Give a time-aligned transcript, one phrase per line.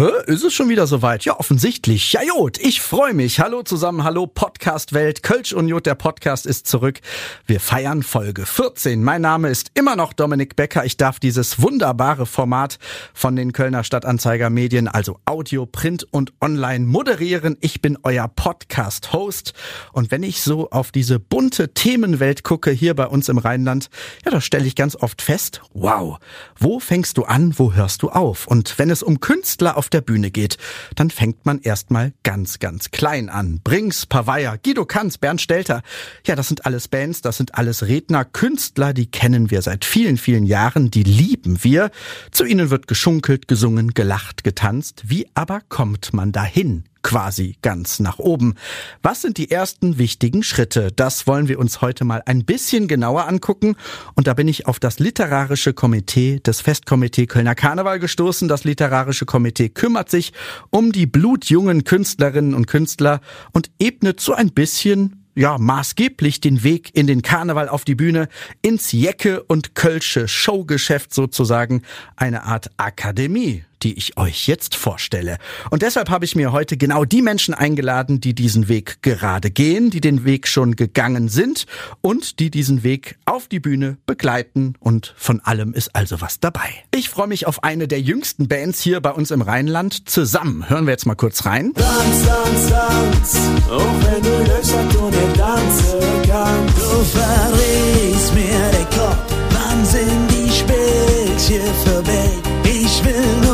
[0.00, 0.12] Hä?
[0.26, 1.24] Ist es schon wieder soweit?
[1.24, 2.12] Ja, offensichtlich.
[2.12, 3.40] Ja, Jod, ich freue mich.
[3.40, 5.24] Hallo zusammen, hallo Podcast Welt.
[5.24, 7.00] Kölsch und Jod, der Podcast ist zurück.
[7.46, 9.02] Wir feiern Folge 14.
[9.02, 10.84] Mein Name ist immer noch Dominik Becker.
[10.84, 12.78] Ich darf dieses wunderbare Format
[13.12, 17.56] von den Kölner Stadtanzeiger Medien, also Audio, Print und Online moderieren.
[17.60, 19.52] Ich bin euer Podcast-Host.
[19.92, 23.90] Und wenn ich so auf diese bunte Themenwelt gucke hier bei uns im Rheinland,
[24.24, 26.18] ja, da stelle ich ganz oft fest, wow,
[26.56, 28.46] wo fängst du an, wo hörst du auf?
[28.46, 30.58] Und wenn es um Künstler auf der Bühne geht,
[30.94, 33.60] dann fängt man erstmal ganz, ganz klein an.
[33.62, 35.82] Brings, Pavaya, Guido Kanz, Bernd Stelter.
[36.26, 40.16] Ja, das sind alles Bands, das sind alles Redner, Künstler, die kennen wir seit vielen,
[40.16, 41.90] vielen Jahren, die lieben wir.
[42.30, 45.02] Zu ihnen wird geschunkelt, gesungen, gelacht, getanzt.
[45.06, 46.84] Wie aber kommt man dahin?
[47.08, 48.54] Quasi ganz nach oben.
[49.00, 50.92] Was sind die ersten wichtigen Schritte?
[50.94, 53.76] Das wollen wir uns heute mal ein bisschen genauer angucken.
[54.14, 58.46] Und da bin ich auf das literarische Komitee des Festkomitee Kölner Karneval gestoßen.
[58.46, 60.34] Das literarische Komitee kümmert sich
[60.68, 63.22] um die blutjungen Künstlerinnen und Künstler
[63.52, 68.28] und ebnet so ein bisschen ja, maßgeblich den Weg in den Karneval auf die Bühne,
[68.60, 71.84] ins Jecke und Kölsche Showgeschäft sozusagen,
[72.16, 75.38] eine Art Akademie die ich euch jetzt vorstelle.
[75.70, 79.90] Und deshalb habe ich mir heute genau die Menschen eingeladen, die diesen Weg gerade gehen,
[79.90, 81.66] die den Weg schon gegangen sind
[82.00, 86.68] und die diesen Weg auf die Bühne begleiten und von allem ist also was dabei.
[86.94, 90.68] Ich freue mich auf eine der jüngsten Bands hier bei uns im Rheinland zusammen.
[90.68, 91.72] Hören wir jetzt mal kurz rein.
[91.74, 93.38] Tanz, tanz, tanz,
[93.70, 96.78] auch wenn du löst, du nicht tanzen kannst.
[96.78, 102.30] Du verriechst mir den Kopf, wann sind die Spätchen vorbei?
[102.64, 103.47] Ich will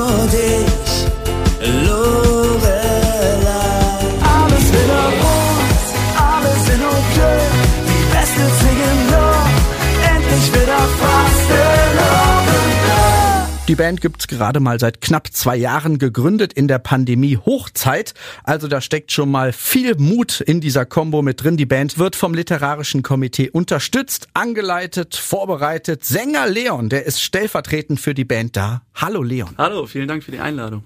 [13.75, 18.15] Die Band gibt's gerade mal seit knapp zwei Jahren gegründet in der Pandemie Hochzeit.
[18.45, 21.57] Also da steckt schon mal viel Mut in dieser Combo mit drin.
[21.57, 26.05] Die Band wird vom literarischen Komitee unterstützt, angeleitet, vorbereitet.
[26.05, 28.83] Sänger Leon, der ist stellvertretend für die Band da.
[28.95, 29.57] Hallo Leon.
[29.59, 30.85] Hallo, vielen Dank für die Einladung.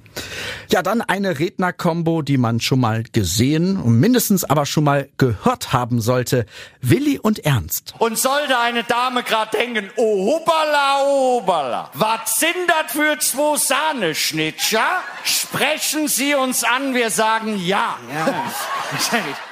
[0.71, 5.75] Ja, dann eine Redner-Combo, die man schon mal gesehen und mindestens aber schon mal gehört
[5.75, 6.47] haben sollte.
[6.81, 7.93] Willi und Ernst.
[7.99, 15.03] Und sollte eine Dame grad denken, oh hoppala, hoppala, was sind das für zwei Sahneschnitscher?
[15.25, 17.99] Sprechen Sie uns an, wir sagen ja.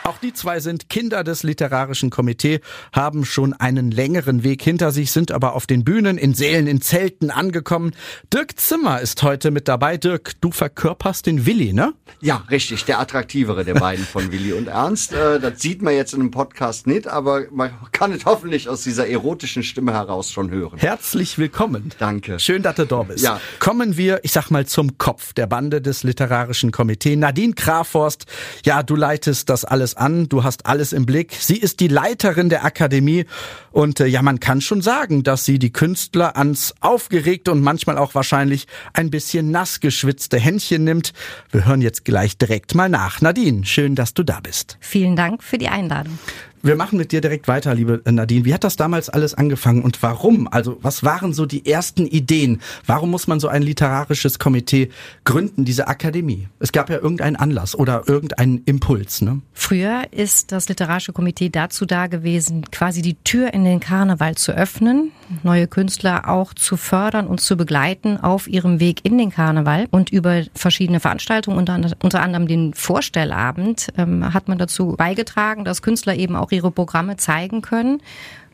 [0.04, 2.60] Auch die zwei sind Kinder des literarischen Komitee,
[2.92, 6.80] haben schon einen längeren Weg hinter sich, sind aber auf den Bühnen, in Sälen, in
[6.80, 7.92] Zelten angekommen.
[8.32, 9.96] Dirk Zimmer ist heute mit dabei.
[9.96, 11.92] Dirk, du verkörperst den Willi, ne?
[12.20, 15.12] Ja, richtig, der attraktivere der beiden von Willi und Ernst.
[15.12, 18.84] Äh, das sieht man jetzt in einem Podcast nicht, aber man kann es hoffentlich aus
[18.84, 20.78] dieser erotischen Stimme heraus schon hören.
[20.78, 21.90] Herzlich willkommen.
[21.98, 22.38] Danke.
[22.38, 23.15] Schön, dass du da bist.
[23.22, 23.40] Ja.
[23.58, 27.16] Kommen wir, ich sag mal, zum Kopf der Bande des literarischen Komitee.
[27.16, 28.26] Nadine Kraforst,
[28.64, 31.36] ja, du leitest das alles an, du hast alles im Blick.
[31.38, 33.26] Sie ist die Leiterin der Akademie
[33.72, 37.98] und äh, ja, man kann schon sagen, dass sie die Künstler ans aufgeregte und manchmal
[37.98, 41.12] auch wahrscheinlich ein bisschen nass geschwitzte Händchen nimmt.
[41.50, 43.20] Wir hören jetzt gleich direkt mal nach.
[43.20, 44.78] Nadine, schön, dass du da bist.
[44.80, 46.18] Vielen Dank für die Einladung.
[46.66, 48.44] Wir machen mit dir direkt weiter, liebe Nadine.
[48.44, 50.48] Wie hat das damals alles angefangen und warum?
[50.50, 52.60] Also, was waren so die ersten Ideen?
[52.86, 54.90] Warum muss man so ein literarisches Komitee
[55.22, 56.48] gründen, diese Akademie?
[56.58, 59.42] Es gab ja irgendeinen Anlass oder irgendeinen Impuls, ne?
[59.52, 64.50] Früher ist das Literarische Komitee dazu da gewesen, quasi die Tür in den Karneval zu
[64.50, 65.12] öffnen,
[65.44, 69.86] neue Künstler auch zu fördern und zu begleiten auf ihrem Weg in den Karneval.
[69.92, 76.16] Und über verschiedene Veranstaltungen, unter, anderem den Vorstellabend, ähm, hat man dazu beigetragen, dass Künstler
[76.16, 78.00] eben auch ihre Programme zeigen können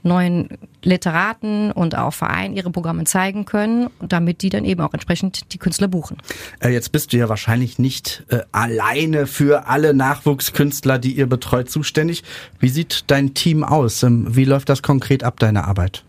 [0.02, 0.48] neuen
[0.82, 5.58] Literaten und auch Vereinen ihre Programme zeigen können, damit die dann eben auch entsprechend die
[5.58, 6.18] Künstler buchen.
[6.60, 11.70] Äh, jetzt bist du ja wahrscheinlich nicht äh, alleine für alle Nachwuchskünstler, die ihr betreut,
[11.70, 12.24] zuständig.
[12.58, 14.02] Wie sieht dein Team aus?
[14.02, 16.04] Ähm, wie läuft das konkret ab, deine Arbeit?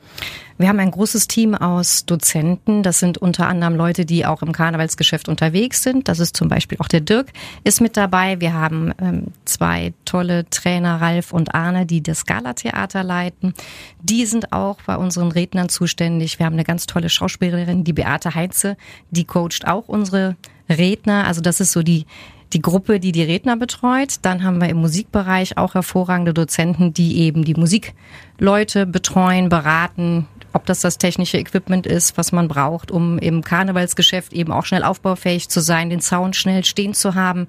[0.58, 2.84] Wir haben ein großes Team aus Dozenten.
[2.84, 6.08] Das sind unter anderem Leute, die auch im Karnevalsgeschäft unterwegs sind.
[6.08, 7.32] Das ist zum Beispiel auch der Dirk
[7.64, 8.40] ist mit dabei.
[8.40, 13.54] Wir haben ähm, zwei tolle Trainer, Ralf und Arne, die das Gala-Theater leiten.
[14.02, 16.40] Die sind auch bei unseren Rednern zuständig.
[16.40, 18.78] Wir haben eine ganz tolle Schauspielerin, die Beate Heinze,
[19.10, 20.36] die coacht auch unsere
[20.70, 21.26] Redner.
[21.26, 22.06] Also das ist so die
[22.54, 24.18] die Gruppe, die die Redner betreut.
[24.22, 30.66] Dann haben wir im Musikbereich auch hervorragende Dozenten, die eben die Musikleute betreuen, beraten, ob
[30.66, 35.50] das das technische Equipment ist, was man braucht, um im Karnevalsgeschäft eben auch schnell aufbaufähig
[35.50, 37.48] zu sein, den Sound schnell stehen zu haben,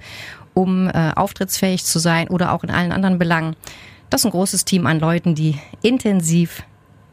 [0.55, 3.57] um äh, auftrittsfähig zu sein oder auch in allen anderen Belangen.
[4.11, 6.63] Das ist ein großes Team an Leuten, die intensiv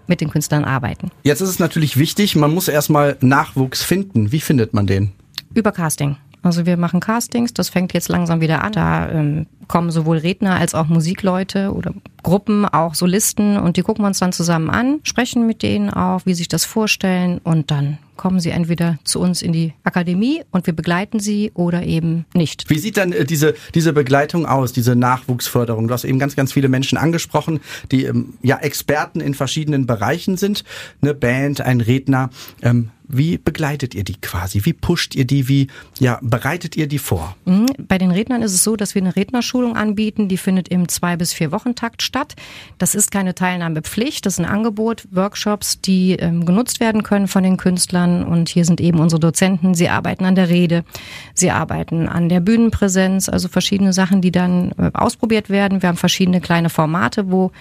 [0.07, 1.09] mit den Künstlern arbeiten.
[1.23, 4.31] Jetzt ist es natürlich wichtig, man muss erstmal Nachwuchs finden.
[4.31, 5.11] Wie findet man den?
[5.53, 6.17] Über Casting.
[6.43, 8.71] Also wir machen Castings, das fängt jetzt langsam wieder an.
[8.71, 14.03] Da ähm, kommen sowohl Redner als auch Musikleute oder Gruppen, auch Solisten und die gucken
[14.03, 17.97] wir uns dann zusammen an, sprechen mit denen auch, wie sich das vorstellen und dann
[18.17, 22.69] kommen sie entweder zu uns in die Akademie und wir begleiten sie oder eben nicht.
[22.69, 25.87] Wie sieht dann äh, diese, diese Begleitung aus, diese Nachwuchsförderung?
[25.87, 30.37] Du hast eben ganz, ganz viele Menschen angesprochen, die ähm, ja Experten in verschiedenen Bereichen
[30.37, 30.63] sind.
[31.01, 32.29] Eine Band, ein Redner.
[32.61, 34.63] Ähm, wie begleitet ihr die quasi?
[34.63, 35.49] Wie pusht ihr die?
[35.49, 35.67] Wie
[35.99, 37.35] ja, bereitet ihr die vor?
[37.45, 37.65] Mhm.
[37.87, 39.15] Bei den Rednern ist es so, dass wir eine
[39.61, 40.27] Rednerschulung anbieten.
[40.27, 42.35] Die findet im zwei bis vier Wochentakt statt.
[42.77, 47.43] Das ist keine Teilnahmepflicht, das ist ein Angebot, Workshops, die ähm, genutzt werden können von
[47.43, 48.23] den Künstlern.
[48.23, 49.73] Und hier sind eben unsere Dozenten.
[49.73, 50.83] Sie arbeiten an der Rede,
[51.33, 55.81] sie arbeiten an der Bühnenpräsenz, also verschiedene Sachen, die dann äh, ausprobiert werden.
[55.81, 57.51] Wir haben verschiedene kleine Formate, wo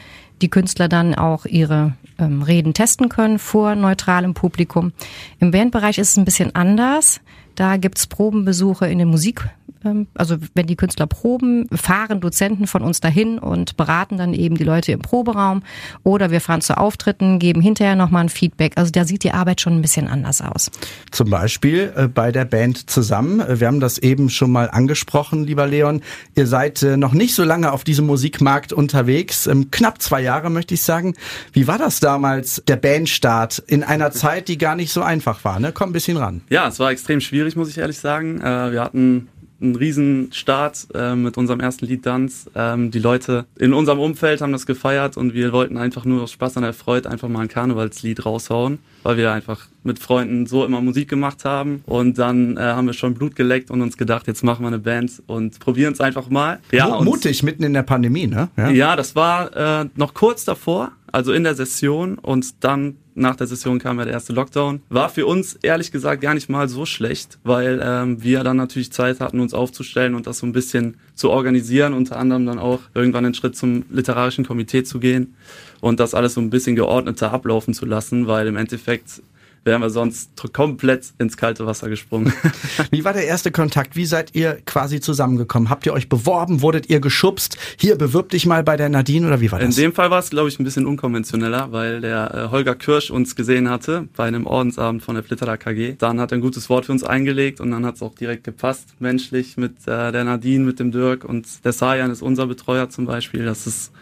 [0.43, 4.93] die Künstler dann auch ihre ähm, Reden testen können vor neutralem Publikum.
[5.38, 7.20] Im Bandbereich ist es ein bisschen anders.
[7.61, 9.45] Da gibt's Probenbesuche in den Musik,
[9.85, 14.57] ähm, also wenn die Künstler proben, fahren Dozenten von uns dahin und beraten dann eben
[14.57, 15.62] die Leute im Proberaum
[16.03, 18.73] oder wir fahren zu Auftritten, geben hinterher nochmal ein Feedback.
[18.77, 20.71] Also da sieht die Arbeit schon ein bisschen anders aus.
[21.11, 23.43] Zum Beispiel äh, bei der Band zusammen.
[23.61, 26.03] Wir haben das eben schon mal angesprochen, lieber Leon.
[26.35, 30.51] Ihr seid äh, noch nicht so lange auf diesem Musikmarkt unterwegs, ähm, knapp zwei Jahre
[30.51, 31.15] möchte ich sagen.
[31.53, 35.61] Wie war das damals, der Bandstart in einer Zeit, die gar nicht so einfach war?
[35.61, 35.73] Ne?
[35.73, 36.43] Komm ein bisschen ran.
[36.49, 38.41] Ja, es war extrem schwierig, muss ich ehrlich sagen.
[38.41, 39.29] Äh, wir hatten
[39.61, 42.50] einen riesen Start äh, mit unserem ersten Lied Dance.
[42.55, 46.32] Ähm, die Leute in unserem Umfeld haben das gefeiert und wir wollten einfach nur aus
[46.32, 50.64] Spaß an der Freude einfach mal ein Karnevalslied raushauen, weil wir einfach mit Freunden so
[50.64, 54.26] immer Musik gemacht haben und dann äh, haben wir schon Blut geleckt und uns gedacht,
[54.26, 56.58] jetzt machen wir eine Band und probieren es einfach mal.
[56.70, 58.49] Ja, mutig mitten in der Pandemie, ne?
[58.56, 63.37] Ja, ja das war äh, noch kurz davor, also in der Session und dann nach
[63.37, 64.83] der Session kam ja der erste Lockdown.
[64.89, 68.93] War für uns ehrlich gesagt gar nicht mal so schlecht, weil ähm, wir dann natürlich
[68.93, 72.81] Zeit hatten, uns aufzustellen und das so ein bisschen zu organisieren, unter anderem dann auch
[72.95, 75.35] irgendwann einen Schritt zum literarischen Komitee zu gehen
[75.81, 79.23] und das alles so ein bisschen geordneter ablaufen zu lassen, weil im Endeffekt
[79.65, 82.33] wären wir sonst komplett ins kalte Wasser gesprungen.
[82.91, 83.97] Wie war der erste Kontakt?
[83.97, 85.69] Wie seid ihr quasi zusammengekommen?
[85.69, 86.62] Habt ihr euch beworben?
[86.62, 87.59] Wurdet ihr geschubst?
[87.79, 89.77] Hier, bewirb dich mal bei der Nadine oder wie war das?
[89.77, 93.11] In dem Fall war es, glaube ich, ein bisschen unkonventioneller, weil der äh, Holger Kirsch
[93.11, 95.95] uns gesehen hatte bei einem Ordensabend von der Flitterer KG.
[95.99, 98.45] Dann hat er ein gutes Wort für uns eingelegt und dann hat es auch direkt
[98.45, 102.89] gepasst, menschlich mit äh, der Nadine, mit dem Dirk und der Sajan ist unser Betreuer
[102.89, 103.45] zum Beispiel.
[103.45, 103.93] Das ist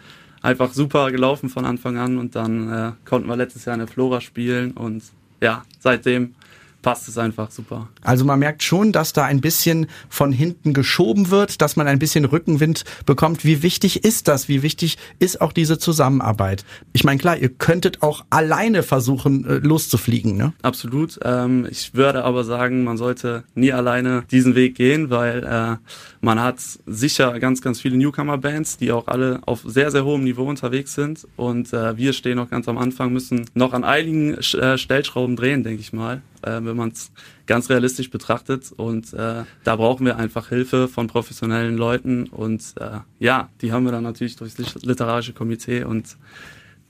[0.41, 4.21] einfach super gelaufen von Anfang an und dann äh, konnten wir letztes Jahr eine Flora
[4.21, 5.03] spielen und
[5.41, 6.35] ja, seitdem
[6.81, 7.89] passt es einfach super.
[8.01, 11.99] Also man merkt schon, dass da ein bisschen von hinten geschoben wird, dass man ein
[11.99, 13.43] bisschen Rückenwind bekommt.
[13.43, 14.47] Wie wichtig ist das?
[14.47, 16.63] Wie wichtig ist auch diese Zusammenarbeit?
[16.93, 20.53] Ich meine, klar, ihr könntet auch alleine versuchen, äh, loszufliegen, ne?
[20.61, 21.19] Absolut.
[21.23, 26.39] Ähm, ich würde aber sagen, man sollte nie alleine diesen Weg gehen, weil äh, man
[26.39, 30.93] hat sicher ganz, ganz viele Newcomer-Bands, die auch alle auf sehr, sehr hohem Niveau unterwegs
[30.93, 31.27] sind.
[31.35, 35.63] Und äh, wir stehen noch ganz am Anfang, müssen noch an einigen äh, Stellschrauben drehen,
[35.63, 37.11] denke ich mal äh, wenn man es
[37.45, 38.71] ganz realistisch betrachtet.
[38.75, 42.27] Und äh, da brauchen wir einfach Hilfe von professionellen Leuten.
[42.27, 46.17] Und äh, ja, die haben wir dann natürlich durchs literarische Komitee und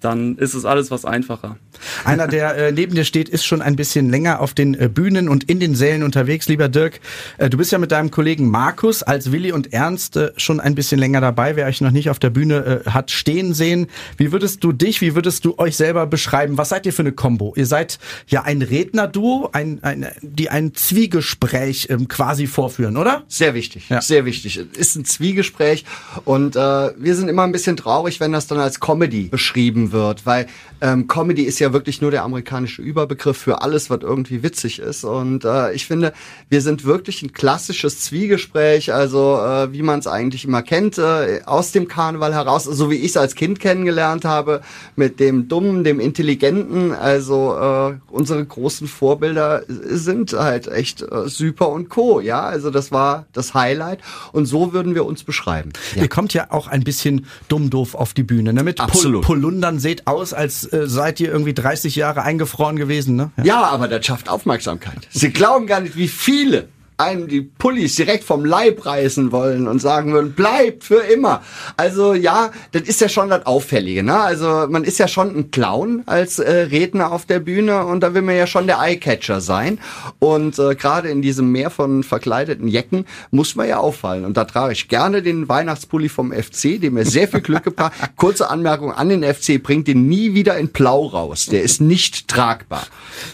[0.01, 1.57] dann ist es alles was einfacher.
[2.05, 5.27] Einer, der äh, neben dir steht, ist schon ein bisschen länger auf den äh, Bühnen
[5.27, 6.47] und in den Sälen unterwegs.
[6.47, 6.99] Lieber Dirk,
[7.37, 10.75] äh, du bist ja mit deinem Kollegen Markus als Willi und Ernst äh, schon ein
[10.75, 11.55] bisschen länger dabei.
[11.55, 13.87] Wer euch noch nicht auf der Bühne äh, hat stehen sehen,
[14.17, 16.57] wie würdest du dich, wie würdest du euch selber beschreiben?
[16.57, 17.53] Was seid ihr für eine Combo?
[17.55, 23.23] Ihr seid ja ein Rednerduo, ein, ein, die ein Zwiegespräch ähm, quasi vorführen, oder?
[23.27, 24.01] Sehr wichtig, ja.
[24.01, 24.57] sehr wichtig.
[24.77, 25.85] Ist ein Zwiegespräch
[26.23, 30.25] und äh, wir sind immer ein bisschen traurig, wenn das dann als Comedy beschrieben wird,
[30.25, 30.47] weil
[30.81, 35.03] ähm, Comedy ist ja wirklich nur der amerikanische Überbegriff für alles, was irgendwie witzig ist.
[35.03, 36.13] Und äh, ich finde,
[36.49, 41.41] wir sind wirklich ein klassisches Zwiegespräch, also äh, wie man es eigentlich immer kennt, äh,
[41.45, 44.61] aus dem Karneval heraus, so wie ich es als Kind kennengelernt habe,
[44.95, 46.93] mit dem Dummen, dem Intelligenten.
[46.93, 52.19] Also äh, unsere großen Vorbilder sind halt echt äh, Super und Co.
[52.21, 53.99] Ja, also das war das Highlight.
[54.31, 55.71] Und so würden wir uns beschreiben.
[55.95, 56.03] Ja.
[56.03, 58.63] Ihr kommt ja auch ein bisschen dumm doof auf die Bühne, ne?
[58.63, 59.25] Mit Absolut.
[59.25, 63.31] Pol Polundern seht aus, als äh, seid ihr irgendwie 30 Jahre eingefroren gewesen, ne?
[63.37, 63.43] Ja.
[63.43, 65.07] ja, aber das schafft Aufmerksamkeit.
[65.09, 66.67] Sie glauben gar nicht, wie viele
[66.99, 71.41] einem die Pullis direkt vom Leib reißen wollen und sagen würden, bleibt für immer.
[71.77, 74.03] Also ja, das ist ja schon das Auffällige.
[74.03, 74.19] Ne?
[74.19, 78.13] Also man ist ja schon ein Clown als äh, Redner auf der Bühne und da
[78.13, 79.79] will man ja schon der Eyecatcher sein.
[80.19, 84.25] Und äh, gerade in diesem Meer von verkleideten Jecken muss man ja auffallen.
[84.25, 87.93] Und da trage ich gerne den Weihnachtspulli vom FC, dem mir sehr viel Glück gebracht.
[88.17, 91.45] Kurze Anmerkung an den FC, bringt den nie wieder in Blau raus.
[91.45, 92.85] Der ist nicht tragbar.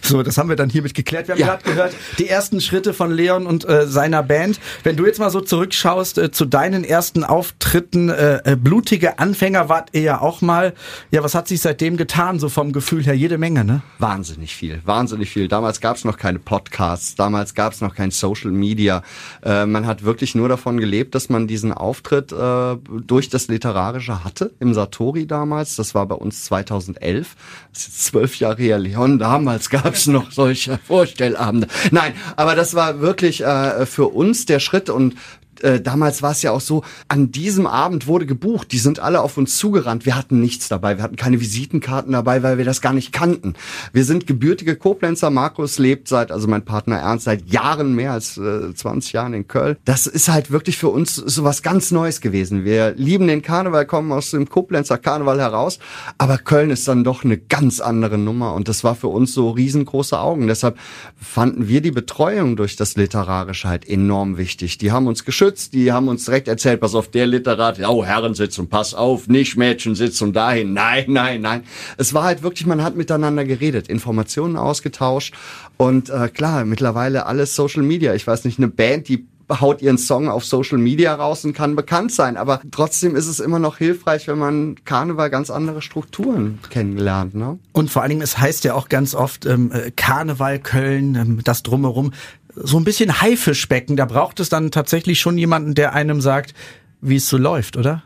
[0.01, 1.27] So, das haben wir dann hiermit geklärt.
[1.27, 1.47] Wir haben Ja.
[1.47, 4.59] gerade gehört, die ersten Schritte von Leon und äh, seiner Band.
[4.83, 9.69] Wenn du jetzt mal so zurückschaust äh, zu deinen ersten Auftritten, äh, äh, blutige Anfänger
[9.69, 10.73] wart ihr ja auch mal.
[11.11, 13.13] Ja, was hat sich seitdem getan, so vom Gefühl her?
[13.13, 13.81] Jede Menge, ne?
[13.99, 15.47] Wahnsinnig viel, wahnsinnig viel.
[15.47, 19.03] Damals gab es noch keine Podcasts, damals gab es noch kein Social Media.
[19.43, 24.23] Äh, man hat wirklich nur davon gelebt, dass man diesen Auftritt äh, durch das Literarische
[24.23, 25.75] hatte, im Satori damals.
[25.75, 27.35] Das war bei uns 2011.
[27.71, 29.19] Das ist zwölf Jahre her, Leon.
[29.19, 31.67] Damals gab es noch solche Vorstellabende.
[31.91, 35.15] Nein, aber das war wirklich äh, für uns der Schritt und
[35.63, 38.71] äh, damals war es ja auch so, an diesem Abend wurde gebucht.
[38.71, 40.05] Die sind alle auf uns zugerannt.
[40.05, 40.97] Wir hatten nichts dabei.
[40.97, 43.53] Wir hatten keine Visitenkarten dabei, weil wir das gar nicht kannten.
[43.93, 45.29] Wir sind gebürtige Koblenzer.
[45.29, 49.47] Markus lebt seit, also mein Partner Ernst, seit Jahren, mehr als äh, 20 Jahren in
[49.47, 49.77] Köln.
[49.85, 52.65] Das ist halt wirklich für uns so was ganz Neues gewesen.
[52.65, 55.79] Wir lieben den Karneval, kommen aus dem Koblenzer Karneval heraus.
[56.17, 58.53] Aber Köln ist dann doch eine ganz andere Nummer.
[58.53, 60.47] Und das war für uns so riesengroße Augen.
[60.47, 60.77] Deshalb
[61.15, 64.77] fanden wir die Betreuung durch das Literarische halt enorm wichtig.
[64.77, 68.57] Die haben uns geschützt, die haben uns direkt erzählt, pass auf, der Literat, oh, Herrensitz
[68.57, 70.73] und pass auf, nicht Mädchensitz und dahin.
[70.73, 71.63] Nein, nein, nein.
[71.97, 75.33] Es war halt wirklich, man hat miteinander geredet, Informationen ausgetauscht
[75.77, 78.13] und äh, klar, mittlerweile alles Social Media.
[78.13, 81.75] Ich weiß nicht, eine Band, die haut ihren Song auf Social Media raus und kann
[81.75, 82.37] bekannt sein.
[82.37, 87.35] Aber trotzdem ist es immer noch hilfreich, wenn man Karneval ganz andere Strukturen kennenlernt.
[87.35, 87.59] Ne?
[87.71, 91.39] Und vor allen Dingen, es heißt ja auch ganz oft ähm, äh, Karneval Köln, ähm,
[91.43, 92.11] das drumherum.
[92.55, 96.53] So ein bisschen Haifischbecken, da braucht es dann tatsächlich schon jemanden, der einem sagt,
[97.01, 98.03] wie es so läuft, oder?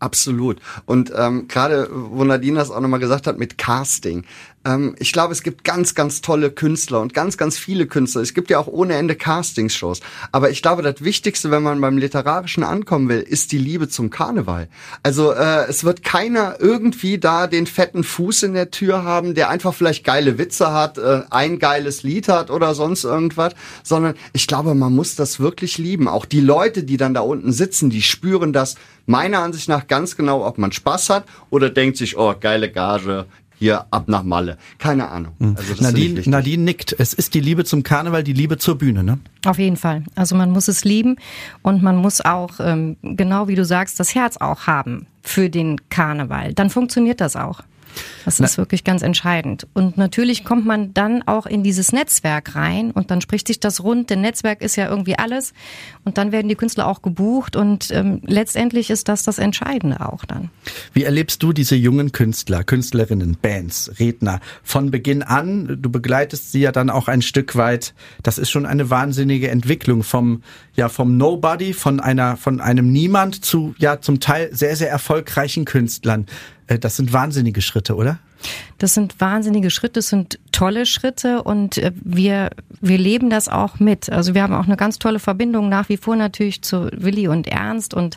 [0.00, 0.58] Absolut.
[0.86, 4.24] Und ähm, gerade, wo Nadine das auch nochmal gesagt hat mit Casting.
[4.64, 8.22] Ähm, ich glaube, es gibt ganz, ganz tolle Künstler und ganz, ganz viele Künstler.
[8.22, 10.00] Es gibt ja auch ohne Ende Castingshows.
[10.32, 14.10] Aber ich glaube, das Wichtigste, wenn man beim Literarischen ankommen will, ist die Liebe zum
[14.10, 14.68] Karneval.
[15.02, 19.48] Also äh, es wird keiner irgendwie da den fetten Fuß in der Tür haben, der
[19.48, 24.46] einfach vielleicht geile Witze hat, äh, ein geiles Lied hat oder sonst irgendwas, sondern ich
[24.46, 26.06] glaube, man muss das wirklich lieben.
[26.08, 28.76] Auch die Leute, die dann da unten sitzen, die spüren das
[29.06, 33.26] meiner Ansicht nach ganz genau, ob man Spaß hat oder denkt sich, oh, geile Gage,
[33.60, 34.56] hier ab nach Malle.
[34.78, 35.34] Keine Ahnung.
[35.38, 36.30] Also das finde ich Nadine.
[36.30, 36.96] Nadine nickt.
[36.98, 39.18] Es ist die Liebe zum Karneval, die Liebe zur Bühne, ne?
[39.44, 40.02] Auf jeden Fall.
[40.14, 41.16] Also man muss es lieben
[41.62, 45.76] und man muss auch, ähm, genau wie du sagst, das Herz auch haben für den
[45.90, 46.54] Karneval.
[46.54, 47.60] Dann funktioniert das auch.
[48.24, 49.66] Das ist wirklich ganz entscheidend.
[49.74, 53.82] Und natürlich kommt man dann auch in dieses Netzwerk rein und dann spricht sich das
[53.82, 55.52] rund, denn Netzwerk ist ja irgendwie alles.
[56.04, 60.24] Und dann werden die Künstler auch gebucht und ähm, letztendlich ist das das Entscheidende auch
[60.24, 60.50] dann.
[60.92, 65.78] Wie erlebst du diese jungen Künstler, Künstlerinnen, Bands, Redner von Beginn an?
[65.80, 67.94] Du begleitest sie ja dann auch ein Stück weit.
[68.22, 70.42] Das ist schon eine wahnsinnige Entwicklung vom,
[70.74, 75.64] ja, vom Nobody, von einer, von einem Niemand zu, ja, zum Teil sehr, sehr erfolgreichen
[75.64, 76.26] Künstlern.
[76.70, 78.18] Äh, Das sind wahnsinnige Schritte, oder?
[78.78, 82.50] Das sind wahnsinnige Schritte, das sind tolle Schritte und äh, wir,
[82.80, 84.10] wir leben das auch mit.
[84.10, 87.46] Also wir haben auch eine ganz tolle Verbindung nach wie vor natürlich zu Willi und
[87.46, 88.16] Ernst und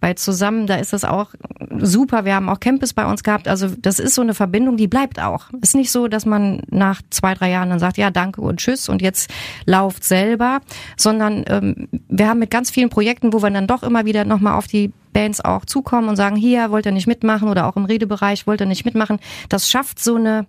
[0.00, 1.34] bei zusammen, da ist das auch
[1.78, 2.24] super.
[2.24, 3.48] Wir haben auch Campus bei uns gehabt.
[3.48, 5.46] Also das ist so eine Verbindung, die bleibt auch.
[5.60, 8.88] Ist nicht so, dass man nach zwei, drei Jahren dann sagt, ja, danke und tschüss
[8.88, 9.28] und jetzt
[9.64, 10.60] lauft selber,
[10.96, 14.54] sondern ähm, wir haben mit ganz vielen Projekten, wo wir dann doch immer wieder nochmal
[14.54, 17.86] auf die Bands auch zukommen und sagen, hier wollt ihr nicht mitmachen oder auch im
[17.86, 19.18] Redebereich wollt ihr nicht mitmachen.
[19.48, 20.46] Das schafft so eine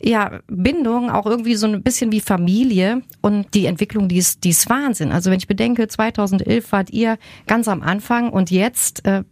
[0.00, 4.50] ja, Bindung, auch irgendwie so ein bisschen wie Familie und die Entwicklung, die ist, die
[4.50, 5.12] ist Wahnsinn.
[5.12, 9.24] Also wenn ich bedenke, 2011 wart ihr ganz am Anfang und jetzt, äh,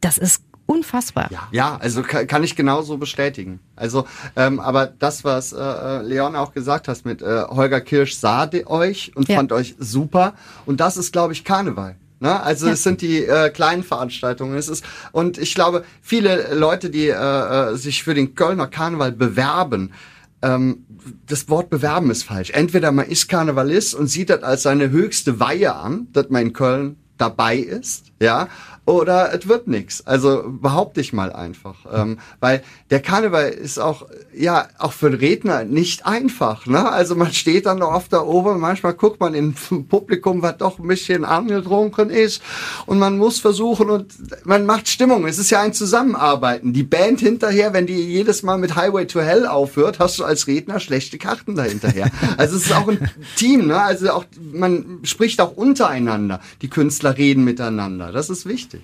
[0.00, 1.28] das ist unfassbar.
[1.30, 3.60] Ja, ja, also kann, kann ich genauso bestätigen.
[3.76, 4.06] Also,
[4.36, 8.48] ähm, aber das, was äh, äh, Leon auch gesagt hast mit äh, Holger Kirsch sah
[8.66, 9.36] euch und Ja.
[9.36, 10.34] fand euch super.
[10.64, 11.96] Und das ist, glaube ich, Karneval.
[12.22, 12.40] Ne?
[12.40, 14.56] Also es sind die äh, kleinen Veranstaltungen.
[14.56, 19.10] Es ist und ich glaube, viele Leute, die äh, äh, sich für den Kölner Karneval
[19.10, 19.92] bewerben,
[20.40, 20.86] ähm,
[21.26, 22.50] das Wort bewerben ist falsch.
[22.50, 26.52] Entweder man ist Karnevalist und sieht das als seine höchste Weihe an, dass man in
[26.52, 28.48] Köln dabei ist, ja,
[28.84, 30.04] oder es wird nix.
[30.06, 31.76] Also behaupte ich mal einfach.
[31.92, 36.66] Ähm, weil der Karneval ist auch, ja, auch für den Redner nicht einfach.
[36.66, 36.90] Ne?
[36.90, 39.54] Also man steht dann oft da oben, manchmal guckt man im
[39.88, 42.42] Publikum, was doch ein bisschen angetrunken ist
[42.86, 44.12] und man muss versuchen und
[44.44, 45.26] man macht Stimmung.
[45.26, 46.72] Es ist ja ein Zusammenarbeiten.
[46.72, 50.48] Die Band hinterher, wenn die jedes Mal mit Highway to Hell aufhört, hast du als
[50.48, 52.10] Redner schlechte Karten dahinterher.
[52.36, 53.80] also es ist auch ein Team, ne?
[53.80, 56.40] Also auch, man spricht auch untereinander.
[56.62, 58.11] Die Künstler reden miteinander.
[58.12, 58.82] Das ist wichtig.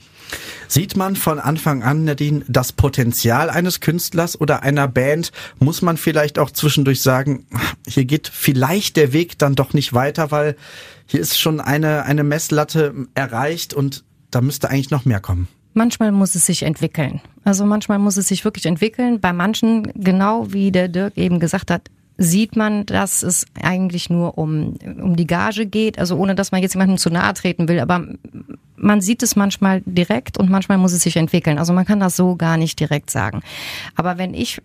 [0.67, 5.33] Sieht man von Anfang an, Nadine, das Potenzial eines Künstlers oder einer Band?
[5.59, 7.47] Muss man vielleicht auch zwischendurch sagen,
[7.87, 10.57] hier geht vielleicht der Weg dann doch nicht weiter, weil
[11.07, 15.49] hier ist schon eine, eine Messlatte erreicht und da müsste eigentlich noch mehr kommen.
[15.75, 17.21] Manchmal muss es sich entwickeln.
[17.45, 19.21] Also manchmal muss es sich wirklich entwickeln.
[19.21, 24.37] Bei manchen, genau wie der Dirk eben gesagt hat, sieht man, dass es eigentlich nur
[24.37, 27.79] um, um die Gage geht, also ohne dass man jetzt jemandem zu nahe treten will,
[27.79, 28.07] aber
[28.77, 31.59] man sieht es manchmal direkt und manchmal muss es sich entwickeln.
[31.59, 33.41] Also man kann das so gar nicht direkt sagen.
[33.95, 34.61] Aber wenn ich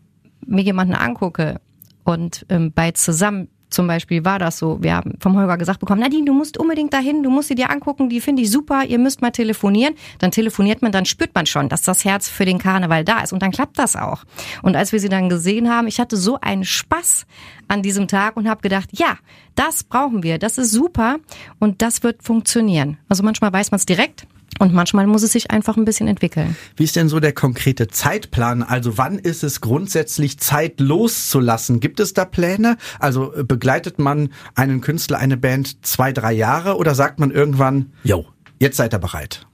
[0.46, 1.62] mir jemanden angucke
[2.04, 6.02] und ähm, bei zusammen zum Beispiel war das so, wir haben vom Holger gesagt bekommen,
[6.02, 9.00] Nadine, du musst unbedingt dahin, du musst sie dir angucken, die finde ich super, ihr
[9.00, 9.96] müsst mal telefonieren.
[10.20, 13.34] Dann telefoniert man, dann spürt man schon, dass das Herz für den Karneval da ist
[13.34, 14.24] und dann klappt das auch.
[14.62, 17.26] Und als wir sie dann gesehen haben, ich hatte so einen Spaß
[17.68, 19.18] an diesem Tag und habe gedacht, ja,
[19.56, 21.18] das brauchen wir, das ist super
[21.60, 22.98] und das wird funktionieren.
[23.10, 24.28] Also manchmal weiß man es direkt,
[24.60, 26.56] und manchmal muss es sich einfach ein bisschen entwickeln.
[26.76, 28.64] Wie ist denn so der konkrete Zeitplan?
[28.64, 31.80] Also wann ist es grundsätzlich Zeit loszulassen?
[31.80, 32.78] Gibt es da Pläne?
[33.00, 37.92] Also äh, begleitet man einen Künstler, eine Band zwei, drei Jahre oder sagt man irgendwann,
[38.04, 38.26] yo,
[38.60, 39.46] jetzt seid ihr bereit?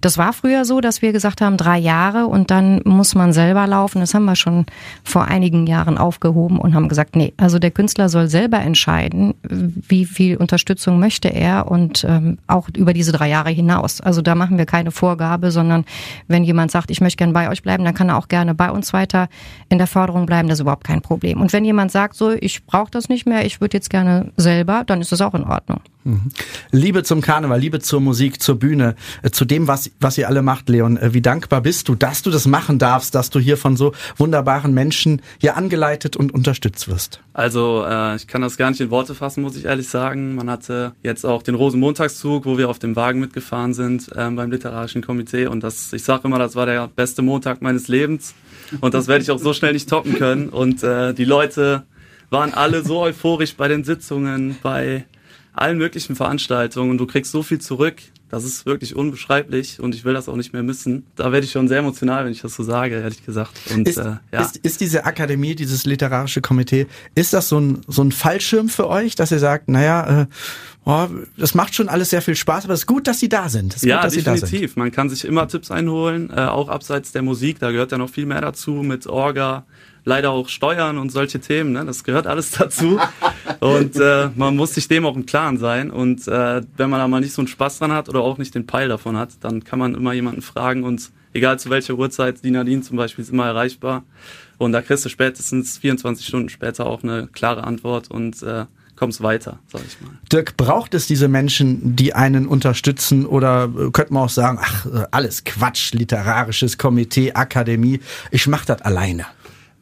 [0.00, 3.66] Das war früher so, dass wir gesagt haben, drei Jahre und dann muss man selber
[3.66, 4.00] laufen.
[4.00, 4.66] Das haben wir schon
[5.04, 10.04] vor einigen Jahren aufgehoben und haben gesagt, nee, also der Künstler soll selber entscheiden, wie
[10.04, 14.00] viel Unterstützung möchte er und ähm, auch über diese drei Jahre hinaus.
[14.00, 15.84] Also da machen wir keine Vorgabe, sondern
[16.28, 18.70] wenn jemand sagt, ich möchte gerne bei euch bleiben, dann kann er auch gerne bei
[18.70, 19.28] uns weiter
[19.68, 20.48] in der Förderung bleiben.
[20.48, 21.40] Das ist überhaupt kein Problem.
[21.40, 24.84] Und wenn jemand sagt, so, ich brauche das nicht mehr, ich würde jetzt gerne selber,
[24.86, 25.80] dann ist das auch in Ordnung.
[26.06, 26.30] Mhm.
[26.70, 30.42] Liebe zum Karneval, Liebe zur Musik, zur Bühne, äh, zu dem, was, was ihr alle
[30.42, 30.96] macht, Leon.
[30.96, 33.92] Äh, wie dankbar bist du, dass du das machen darfst, dass du hier von so
[34.16, 37.20] wunderbaren Menschen hier angeleitet und unterstützt wirst?
[37.32, 40.34] Also äh, ich kann das gar nicht in Worte fassen, muss ich ehrlich sagen.
[40.34, 44.50] Man hatte jetzt auch den Rosenmontagszug, wo wir auf dem Wagen mitgefahren sind äh, beim
[44.50, 45.46] Literarischen Komitee.
[45.46, 48.34] Und das, ich sage immer, das war der beste Montag meines Lebens.
[48.80, 50.48] Und das werde ich auch so schnell nicht toppen können.
[50.48, 51.84] Und äh, die Leute
[52.30, 55.04] waren alle so euphorisch bei den Sitzungen, bei
[55.56, 57.96] allen möglichen Veranstaltungen und du kriegst so viel zurück.
[58.28, 61.06] Das ist wirklich unbeschreiblich und ich will das auch nicht mehr missen.
[61.14, 63.52] Da werde ich schon sehr emotional, wenn ich das so sage, ehrlich gesagt.
[63.72, 64.40] Und, ist, äh, ja.
[64.40, 68.88] ist, ist diese Akademie, dieses literarische Komitee, ist das so ein, so ein Fallschirm für
[68.88, 70.26] euch, dass ihr sagt, naja, äh,
[70.86, 73.48] oh, das macht schon alles sehr viel Spaß, aber es ist gut, dass sie da
[73.48, 73.80] sind.
[73.82, 74.74] ja, gut, definitiv.
[74.74, 77.60] Man kann sich immer Tipps einholen, äh, auch abseits der Musik.
[77.60, 79.66] Da gehört ja noch viel mehr dazu mit Orga,
[80.06, 81.72] leider auch Steuern und solche Themen.
[81.72, 81.84] Ne?
[81.84, 82.98] Das gehört alles dazu.
[83.60, 85.90] und äh, man muss sich dem auch im Klaren sein.
[85.90, 88.54] Und äh, wenn man da mal nicht so einen Spaß dran hat oder auch nicht
[88.54, 92.42] den Peil davon hat, dann kann man immer jemanden fragen und egal zu welcher Uhrzeit,
[92.44, 94.04] die Nadine zum Beispiel ist immer erreichbar.
[94.58, 98.64] Und da kriegst du spätestens 24 Stunden später auch eine klare Antwort und äh,
[98.94, 100.12] kommst weiter, sag ich mal.
[100.32, 104.86] Dirk, braucht es diese Menschen, die einen unterstützen oder äh, könnte man auch sagen, ach,
[105.10, 109.26] alles Quatsch, literarisches Komitee, Akademie, ich mach das alleine.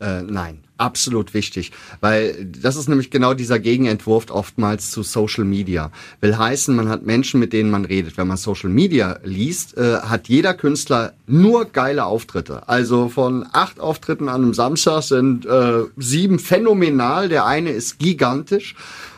[0.05, 5.91] Äh, nein, absolut wichtig, weil das ist nämlich genau dieser Gegenentwurf oftmals zu Social Media.
[6.21, 8.19] Will heißen, man hat Menschen, mit denen man redet.
[8.19, 12.69] Wenn man Social Media liest, äh, hat jeder Künstler nur geile Auftritte.
[12.69, 17.31] Also von acht Auftritten an einem Samstag sind äh, sieben phänomenal.
[17.31, 18.75] Der eine ist gigantisch.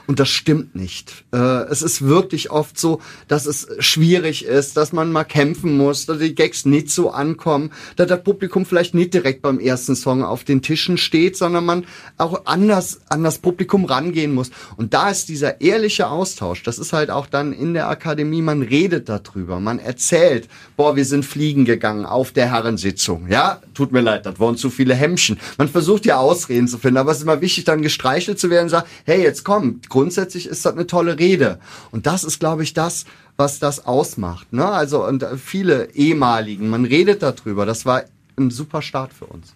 [0.06, 1.24] Und das stimmt nicht.
[1.32, 6.06] Äh, es ist wirklich oft so, dass es schwierig ist, dass man mal kämpfen muss,
[6.06, 10.22] dass die Gags nicht so ankommen, dass das Publikum vielleicht nicht direkt beim ersten Song
[10.22, 11.86] auf den Tischen steht, sondern man
[12.18, 14.50] auch anders an das Publikum rangehen muss.
[14.76, 18.62] Und da ist dieser ehrliche Austausch, das ist halt auch dann in der Akademie, man
[18.62, 23.26] redet darüber, man erzählt, boah, wir sind fliegen gegangen auf der Herrensitzung.
[23.28, 25.38] Ja, tut mir leid, das waren zu viele Hemmchen.
[25.58, 28.64] Man versucht ja Ausreden zu finden, aber es ist immer wichtig, dann gestreichelt zu werden
[28.64, 31.58] und sagt, hey, jetzt komm, grundsätzlich ist das eine tolle Rede.
[31.90, 33.06] Und das ist, glaube ich, das,
[33.38, 34.52] was das ausmacht.
[34.52, 34.66] Ne?
[34.66, 37.64] Also und viele ehemaligen, man redet darüber.
[37.64, 38.04] Das war
[38.36, 39.54] ein super Start für uns.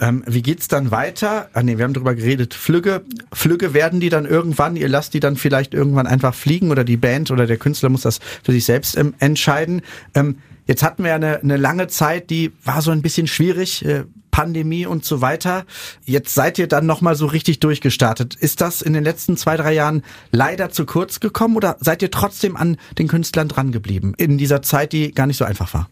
[0.00, 1.48] Ähm, wie geht's dann weiter?
[1.54, 2.52] Ah nee, wir haben drüber geredet.
[2.52, 6.84] Flügge, Flügge werden die dann irgendwann, ihr lasst die dann vielleicht irgendwann einfach fliegen oder
[6.84, 9.80] die Band oder der Künstler muss das für sich selbst ähm, entscheiden.
[10.14, 13.84] Ähm, jetzt hatten wir eine, eine lange Zeit, die war so ein bisschen schwierig.
[13.84, 15.64] Äh, Pandemie und so weiter.
[16.04, 18.34] Jetzt seid ihr dann nochmal so richtig durchgestartet.
[18.34, 22.10] Ist das in den letzten zwei, drei Jahren leider zu kurz gekommen oder seid ihr
[22.10, 25.88] trotzdem an den Künstlern dran geblieben in dieser Zeit, die gar nicht so einfach war?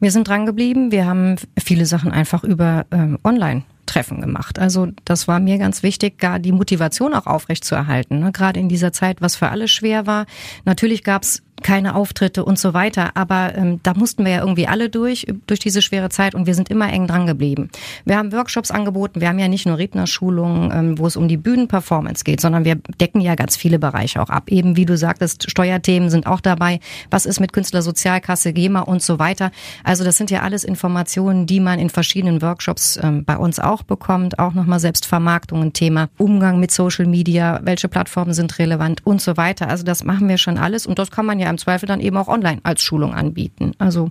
[0.00, 0.90] Wir sind dran geblieben.
[0.90, 4.58] Wir haben viele Sachen einfach über ähm, online Treffen gemacht.
[4.58, 8.18] Also das war mir ganz wichtig, gar die Motivation auch aufrecht zu erhalten.
[8.18, 8.32] Ne?
[8.32, 10.26] Gerade in dieser Zeit, was für alle schwer war.
[10.64, 13.10] Natürlich gab's keine Auftritte und so weiter.
[13.14, 16.54] Aber ähm, da mussten wir ja irgendwie alle durch, durch diese schwere Zeit und wir
[16.54, 17.70] sind immer eng dran geblieben.
[18.04, 21.36] Wir haben Workshops angeboten, wir haben ja nicht nur Rednerschulungen, ähm, wo es um die
[21.36, 24.50] Bühnenperformance geht, sondern wir decken ja ganz viele Bereiche auch ab.
[24.50, 26.80] Eben wie du sagtest, Steuerthemen sind auch dabei.
[27.10, 29.50] Was ist mit Künstlersozialkasse, GEMA und so weiter.
[29.84, 33.82] Also das sind ja alles Informationen, die man in verschiedenen Workshops ähm, bei uns auch
[33.82, 34.38] bekommt.
[34.38, 39.36] Auch nochmal Selbstvermarktung ein Thema, Umgang mit Social Media, welche Plattformen sind relevant und so
[39.36, 39.68] weiter.
[39.68, 42.16] Also das machen wir schon alles und das kann man ja im Zweifel dann eben
[42.16, 43.72] auch online als Schulung anbieten.
[43.78, 44.10] Also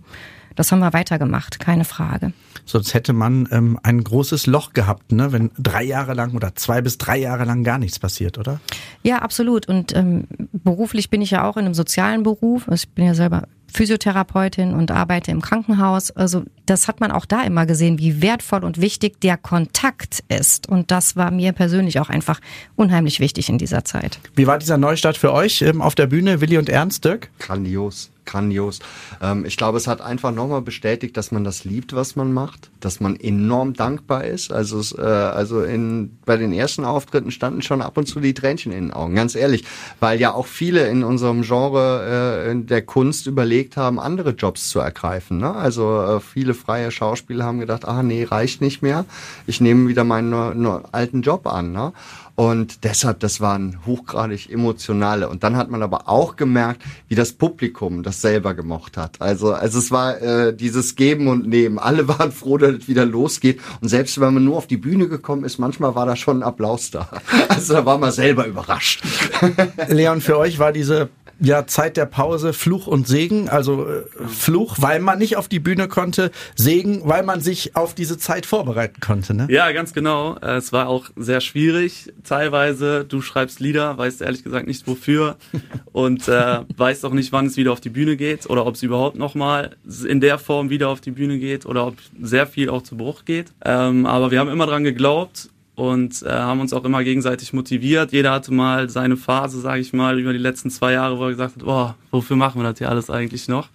[0.56, 2.32] das haben wir weitergemacht, keine Frage.
[2.65, 5.32] Sonst hätte man ähm, ein großes Loch gehabt, ne?
[5.32, 8.60] wenn drei Jahre lang oder zwei bis drei Jahre lang gar nichts passiert, oder?
[9.04, 9.67] Ja, absolut.
[9.67, 12.67] Und ähm, beruflich bin ich ja auch in einem sozialen Beruf.
[12.67, 13.43] Also ich bin ja selber
[13.75, 16.11] Physiotherapeutin und arbeite im Krankenhaus.
[16.11, 20.67] Also das hat man auch da immer gesehen, wie wertvoll und wichtig der Kontakt ist.
[20.67, 22.39] Und das war mir persönlich auch einfach
[22.75, 24.19] unheimlich wichtig in dieser Zeit.
[24.35, 27.29] Wie war dieser Neustart für euch ähm, auf der Bühne, Willi und Ernst, Dirk?
[27.39, 28.79] Grandios grandios.
[29.21, 32.71] Ähm, ich glaube, es hat einfach nochmal bestätigt, dass man das liebt, was man macht,
[32.79, 34.51] dass man enorm dankbar ist.
[34.51, 38.33] Also, es, äh, also in, bei den ersten Auftritten standen schon ab und zu die
[38.33, 39.63] Tränchen in den Augen, ganz ehrlich,
[39.99, 43.27] weil ja auch viele in unserem Genre äh, der Kunst
[43.65, 45.39] überlegt haben, andere Jobs zu ergreifen.
[45.39, 45.54] Ne?
[45.54, 49.06] Also äh, viele freie Schauspieler haben gedacht, ah nee, reicht nicht mehr,
[49.47, 50.30] ich nehme wieder meinen
[50.62, 51.71] nur alten Job an.
[51.71, 51.93] Ne?
[52.36, 55.30] Und deshalb, das waren hochgradig emotionale.
[55.30, 59.21] Und dann hat man aber auch gemerkt, wie das Publikum das selber gemocht hat.
[59.21, 61.80] Also, also es war äh, dieses Geben und Nehmen.
[61.80, 63.62] Alle waren froh, dass es wieder losgeht.
[63.80, 66.43] Und selbst wenn man nur auf die Bühne gekommen ist, manchmal war da schon ein
[66.43, 67.10] Applaus da.
[67.47, 69.01] Also da war man selber überrascht.
[69.88, 73.50] Leon, für euch war diese ja Zeit der Pause Fluch und Segen.
[73.50, 77.93] Also äh, Fluch, weil man nicht auf die Bühne konnte, Segen, weil man sich auf
[77.93, 79.34] diese Zeit vorbereiten konnte.
[79.34, 79.48] Ne?
[79.50, 80.38] Ja, ganz genau.
[80.41, 82.13] Äh, es war auch sehr schwierig.
[82.24, 85.38] Teilweise, du schreibst Lieder, weißt ehrlich gesagt nicht wofür
[85.91, 88.84] und äh, weißt auch nicht, wann es wieder auf die Bühne geht oder ob es
[88.84, 89.76] überhaupt nochmal
[90.08, 93.26] in der Form wieder auf die Bühne geht oder ob sehr viel auch zu Bruch
[93.26, 93.52] geht.
[93.63, 98.11] Ähm, aber wir haben immer dran geglaubt und äh, haben uns auch immer gegenseitig motiviert.
[98.11, 101.31] Jeder hatte mal seine Phase, sage ich mal, über die letzten zwei Jahre, wo er
[101.31, 103.69] gesagt hat, boah, wofür machen wir das hier alles eigentlich noch?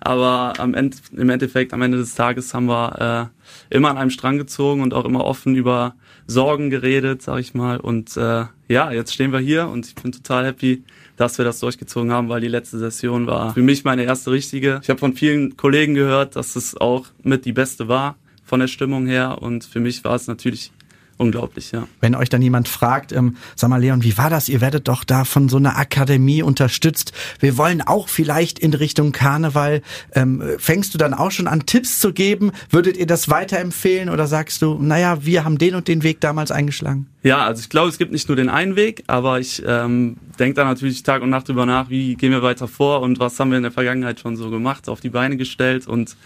[0.00, 3.30] Aber am Ende, im Endeffekt, am Ende des Tages haben wir
[3.70, 5.94] äh, immer an einem Strang gezogen und auch immer offen über
[6.26, 7.78] Sorgen geredet, sag ich mal.
[7.78, 10.82] Und äh, ja, jetzt stehen wir hier und ich bin total happy,
[11.16, 14.80] dass wir das durchgezogen haben, weil die letzte Session war für mich meine erste richtige.
[14.82, 18.68] Ich habe von vielen Kollegen gehört, dass es auch mit die beste war von der
[18.68, 20.70] Stimmung her und für mich war es natürlich
[21.18, 21.86] unglaublich, ja.
[22.00, 24.48] Wenn euch dann jemand fragt, ähm, sag mal Leon, wie war das?
[24.48, 27.12] Ihr werdet doch da von so einer Akademie unterstützt.
[27.40, 29.82] Wir wollen auch vielleicht in Richtung Karneval.
[30.14, 32.52] Ähm, fängst du dann auch schon an, Tipps zu geben?
[32.70, 36.50] Würdet ihr das weiterempfehlen oder sagst du, naja, wir haben den und den Weg damals
[36.50, 37.06] eingeschlagen?
[37.22, 40.56] Ja, also ich glaube, es gibt nicht nur den einen Weg, aber ich ähm, denke
[40.56, 43.50] da natürlich Tag und Nacht drüber nach, wie gehen wir weiter vor und was haben
[43.50, 46.16] wir in der Vergangenheit schon so gemacht, auf die Beine gestellt und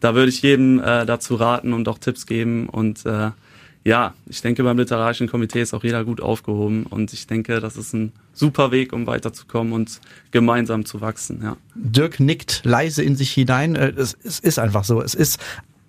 [0.00, 3.30] da würde ich jedem äh, dazu raten und auch Tipps geben und äh,
[3.84, 7.76] ja, ich denke, beim literarischen Komitee ist auch jeder gut aufgehoben und ich denke, das
[7.76, 11.40] ist ein super Weg, um weiterzukommen und gemeinsam zu wachsen.
[11.42, 11.56] Ja.
[11.74, 13.76] Dirk nickt leise in sich hinein.
[13.76, 15.00] Äh, es, es ist einfach so.
[15.00, 15.38] Es ist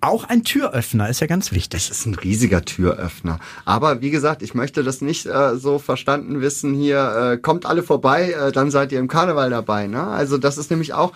[0.00, 1.90] auch ein Türöffner ist ja ganz wichtig.
[1.90, 3.38] Es ist ein riesiger Türöffner.
[3.66, 7.82] Aber wie gesagt, ich möchte das nicht äh, so verstanden wissen hier, äh, kommt alle
[7.82, 9.86] vorbei, äh, dann seid ihr im Karneval dabei.
[9.86, 10.02] Ne?
[10.02, 11.12] Also das ist nämlich auch,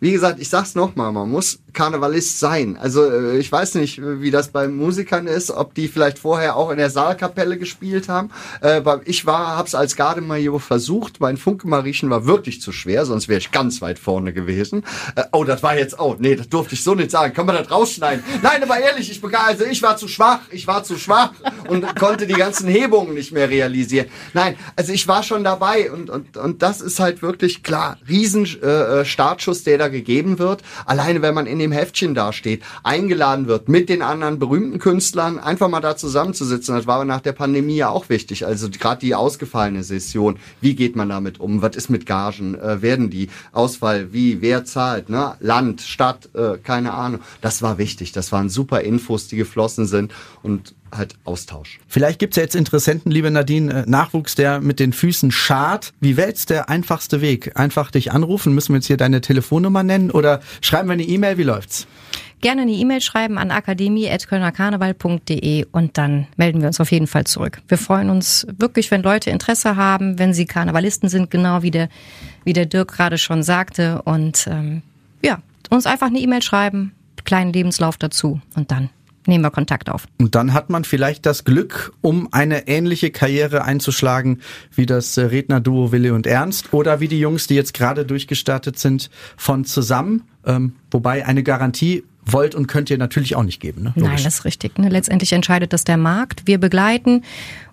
[0.00, 2.76] wie gesagt, ich sag's nochmal, man muss Karnevalist sein.
[2.76, 6.70] Also äh, ich weiß nicht, wie das bei Musikern ist, ob die vielleicht vorher auch
[6.70, 8.30] in der Saalkapelle gespielt haben.
[8.62, 11.20] Äh, ich war, hab's als Gardemajor versucht.
[11.20, 14.84] Mein Funkemariechen war wirklich zu schwer, sonst wäre ich ganz weit vorne gewesen.
[15.16, 17.34] Äh, oh, das war jetzt, oh, nee, das durfte ich so nicht sagen.
[17.34, 18.22] Kann man das rausschneiden?
[18.42, 21.32] Nein, aber ehrlich, ich begann, also ich war zu schwach, ich war zu schwach
[21.68, 24.06] und konnte die ganzen Hebungen nicht mehr realisieren.
[24.32, 28.44] Nein, also ich war schon dabei und, und, und das ist halt wirklich klar, riesen
[28.62, 30.62] äh, Startschuss, der da gegeben wird.
[30.86, 35.68] Alleine wenn man in dem Heftchen dasteht, eingeladen wird, mit den anderen berühmten Künstlern einfach
[35.68, 36.74] mal da zusammenzusitzen.
[36.74, 38.46] Das war nach der Pandemie ja auch wichtig.
[38.46, 40.38] Also gerade die ausgefallene Session.
[40.60, 41.62] Wie geht man damit um?
[41.62, 42.54] Was ist mit Gagen?
[42.54, 44.12] Äh, werden die Ausfall?
[44.12, 44.40] Wie?
[44.40, 45.08] Wer zahlt?
[45.08, 45.34] Ne?
[45.40, 47.20] Land, Stadt, äh, keine Ahnung.
[47.40, 48.12] Das war wichtig.
[48.12, 51.80] Das waren super Infos, die geflossen sind und halt Austausch.
[51.86, 55.92] Vielleicht gibt's ja jetzt Interessenten, liebe Nadine, äh, Nachwuchs, der mit den Füßen schart.
[56.00, 57.58] Wie wäre jetzt der einfachste Weg?
[57.58, 58.54] Einfach dich anrufen?
[58.54, 61.38] Müssen wir jetzt hier deine Telefonnummer nennen oder schreiben wir eine E-Mail?
[61.38, 61.86] Wie läuft's?
[62.40, 67.60] gerne eine E-Mail schreiben an akademie.kölnerkarneval.de und dann melden wir uns auf jeden Fall zurück.
[67.68, 71.88] Wir freuen uns wirklich, wenn Leute Interesse haben, wenn sie Karnevalisten sind, genau wie der,
[72.44, 74.02] wie der Dirk gerade schon sagte.
[74.02, 74.82] Und ähm,
[75.22, 75.38] ja,
[75.70, 76.92] uns einfach eine E-Mail schreiben,
[77.24, 78.90] kleinen Lebenslauf dazu und dann
[79.28, 80.06] nehmen wir Kontakt auf.
[80.18, 84.40] Und dann hat man vielleicht das Glück, um eine ähnliche Karriere einzuschlagen
[84.74, 88.78] wie das äh, Rednerduo Willi und Ernst oder wie die Jungs, die jetzt gerade durchgestartet
[88.78, 90.22] sind, von zusammen.
[90.44, 93.84] Ähm, wobei eine Garantie wollt und könnt ihr natürlich auch nicht geben.
[93.84, 93.92] Ne?
[93.94, 94.78] Nein, das ist richtig.
[94.78, 94.88] Ne?
[94.88, 96.42] Letztendlich entscheidet das der Markt.
[96.46, 97.22] Wir begleiten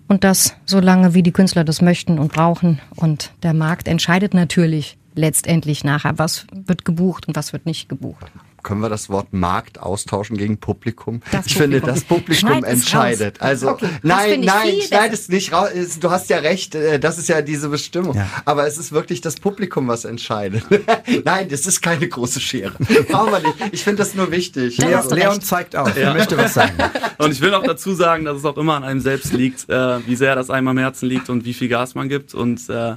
[0.08, 2.80] und das so lange, wie die Künstler das möchten und brauchen.
[2.94, 8.26] Und der Markt entscheidet natürlich letztendlich nachher, was wird gebucht und was wird nicht gebucht.
[8.66, 11.20] Können wir das Wort Markt austauschen gegen Publikum?
[11.30, 11.62] Das ich Publikum.
[11.62, 13.40] finde, das Publikum Schneid entscheidet.
[13.40, 15.70] Also Okay, nein, nein, schneid es nicht raus.
[16.00, 18.16] Du hast ja recht, äh, das ist ja diese Bestimmung.
[18.16, 18.28] Ja.
[18.44, 20.64] Aber es ist wirklich das Publikum, was entscheidet.
[21.24, 22.72] nein, das ist keine große Schere.
[23.08, 23.54] Brauchen wir nicht.
[23.70, 24.78] Ich finde das nur wichtig.
[24.78, 26.74] Dann Leon, Leon zeigt auf, er möchte was sagen.
[27.18, 30.04] Und ich will noch dazu sagen, dass es auch immer an einem selbst liegt, äh,
[30.08, 32.34] wie sehr das einem am Herzen liegt und wie viel Gas man gibt.
[32.34, 32.96] Und äh,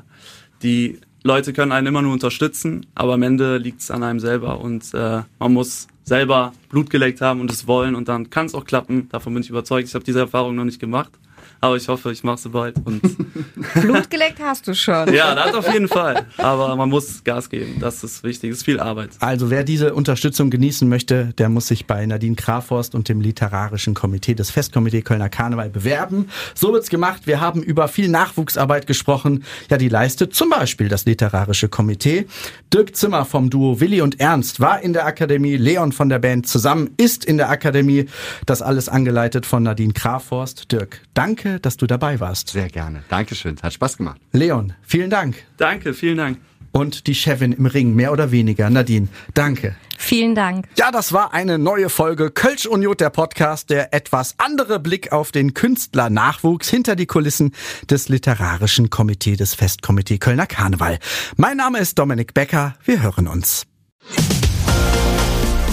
[0.63, 4.59] die Leute können einen immer nur unterstützen, aber am Ende liegt es an einem selber
[4.61, 8.55] und äh, man muss selber Blut geleckt haben und es wollen und dann kann es
[8.55, 9.09] auch klappen.
[9.09, 9.87] Davon bin ich überzeugt.
[9.87, 11.11] Ich habe diese Erfahrung noch nicht gemacht,
[11.61, 12.75] aber ich hoffe, ich mache sie bald.
[12.85, 13.01] Und
[13.81, 15.13] Blut geleckt hast du schon.
[15.13, 16.25] ja, das auf jeden Fall.
[16.37, 17.77] Aber man muss Gas geben.
[17.79, 18.51] Das ist wichtig.
[18.51, 19.11] Das ist viel Arbeit.
[19.19, 23.93] Also wer diese Unterstützung genießen möchte, der muss sich bei Nadine Kraforst und dem Literarischen
[23.93, 26.29] Komitee des Festkomitee Kölner Karneval bewerben.
[26.55, 27.23] So wird's gemacht.
[27.25, 29.43] Wir haben über viel Nachwuchsarbeit gesprochen.
[29.69, 32.27] Ja, die leistet zum Beispiel das Literarische Komitee.
[32.73, 35.57] Dirk Zimmer vom Duo Willi und Ernst war in der Akademie.
[35.57, 38.05] Leon von der Band zusammen ist in der Akademie.
[38.45, 40.71] Das alles angeleitet von Nadine Kraforst.
[40.71, 42.49] Dirk, danke, dass du dabei warst.
[42.49, 43.03] Sehr gerne.
[43.09, 43.55] Dankeschön.
[43.63, 44.21] Hat Spaß gemacht.
[44.31, 45.35] Leon, vielen Dank.
[45.57, 46.37] Danke, vielen Dank.
[46.71, 48.69] Und die Chefin im Ring, mehr oder weniger.
[48.69, 49.75] Nadine, danke.
[49.97, 50.67] Vielen Dank.
[50.77, 55.11] Ja, das war eine neue Folge Kölsch und Jod, der Podcast, der etwas andere Blick
[55.11, 57.53] auf den Künstlernachwuchs hinter die Kulissen
[57.89, 60.99] des Literarischen Komitee des Festkomitee Kölner Karneval.
[61.35, 62.75] Mein Name ist Dominik Becker.
[62.85, 63.65] Wir hören uns.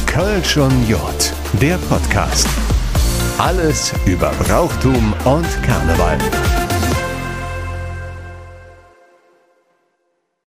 [0.06, 2.48] Kölsch und Jod, der Podcast.
[3.38, 6.18] Alles über Brauchtum und Karneval.